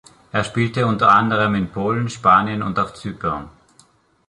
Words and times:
Er 0.31 0.43
spielte 0.43 0.87
unter 0.87 1.09
anderem 1.11 1.53
in 1.53 1.69
Polen, 1.69 2.09
Spanien 2.09 2.63
und 2.63 2.79
auf 2.79 2.95
Zypern. 2.95 3.51